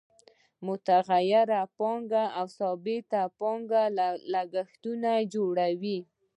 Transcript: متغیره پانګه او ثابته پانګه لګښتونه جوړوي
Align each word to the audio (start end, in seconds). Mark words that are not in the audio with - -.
متغیره 0.65 1.61
پانګه 1.77 2.23
او 2.39 2.45
ثابته 2.57 3.21
پانګه 3.39 3.83
لګښتونه 4.33 5.11
جوړوي 5.33 5.99